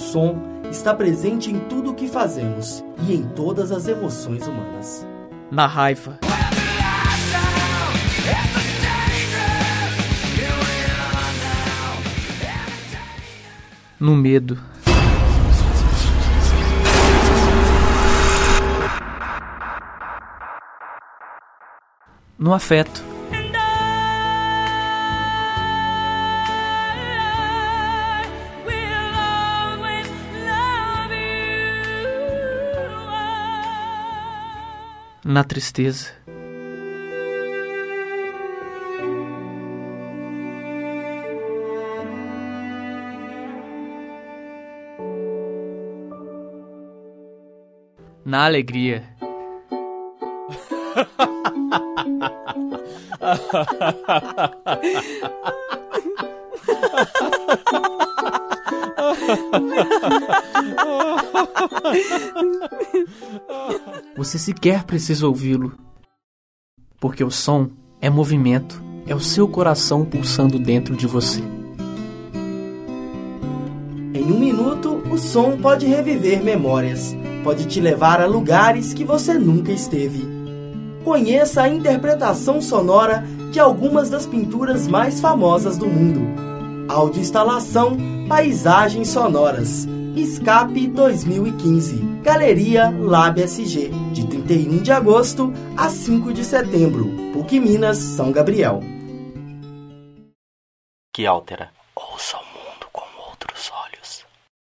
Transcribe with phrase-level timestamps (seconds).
[0.00, 0.36] som
[0.70, 5.06] está presente em tudo o que fazemos e em todas as emoções humanas.
[5.50, 6.18] Na raiva.
[13.98, 14.58] No medo.
[22.38, 23.09] No afeto.
[35.30, 36.10] Na tristeza.
[48.24, 49.04] Na alegria.
[64.16, 65.72] Você sequer precisa ouvi-lo,
[66.98, 67.68] porque o som
[68.00, 71.40] é movimento, é o seu coração pulsando dentro de você.
[74.12, 79.34] Em um minuto, o som pode reviver memórias, pode te levar a lugares que você
[79.34, 80.28] nunca esteve.
[81.04, 86.49] Conheça a interpretação sonora de algumas das pinturas mais famosas do mundo.
[86.90, 87.96] Audioinstalação
[88.28, 89.86] Paisagens Sonoras.
[90.16, 97.08] Escape 2015 Galeria Lab SG de 31 de agosto a 5 de setembro.
[97.32, 98.80] PUC Minas São Gabriel.
[101.14, 102.49] Que altera Ouçam